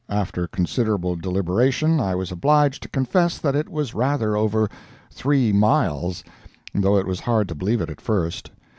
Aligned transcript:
After 0.09 0.47
considerable 0.47 1.15
deliberation 1.15 1.99
I 1.99 2.15
was 2.15 2.31
obliged 2.31 2.81
to 2.81 2.89
confess 2.89 3.37
that 3.37 3.55
it 3.55 3.69
was 3.69 3.93
rather 3.93 4.35
over 4.35 4.67
three 5.11 5.53
miles, 5.53 6.23
though 6.73 6.97
it 6.97 7.05
was 7.05 7.19
hard 7.19 7.47
to 7.49 7.53
believe 7.53 7.81
it 7.81 7.89
at 7.91 8.01
first. 8.01 8.49